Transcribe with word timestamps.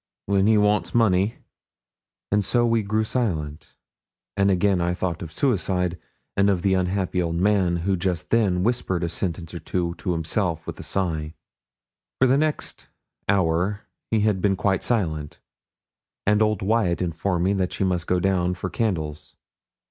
'When 0.25 0.47
he 0.47 0.57
wants 0.57 0.95
money.' 0.95 1.35
So 2.39 2.65
we 2.65 2.81
grew 2.81 3.03
silent, 3.03 3.75
and 4.35 4.49
again 4.49 4.81
I 4.81 4.95
thought 4.95 5.21
of 5.21 5.31
suicide, 5.31 5.99
and 6.35 6.49
of 6.49 6.63
the 6.63 6.73
unhappy 6.73 7.21
old 7.21 7.35
man, 7.35 7.77
who 7.85 7.95
just 7.95 8.31
then 8.31 8.63
whispered 8.63 9.03
a 9.03 9.09
sentence 9.09 9.53
or 9.53 9.59
two 9.59 9.93
to 9.99 10.13
himself 10.13 10.65
with 10.65 10.79
a 10.79 10.81
sigh. 10.81 11.35
For 12.19 12.25
the 12.25 12.35
next 12.35 12.87
hour 13.29 13.81
he 14.09 14.21
had 14.21 14.41
been 14.41 14.55
quite 14.55 14.83
silent, 14.83 15.39
and 16.25 16.41
old 16.41 16.63
Wyat 16.63 16.99
informed 16.99 17.45
me 17.45 17.53
that 17.53 17.71
she 17.71 17.83
must 17.83 18.07
go 18.07 18.19
down 18.19 18.55
for 18.55 18.71
candles. 18.71 19.35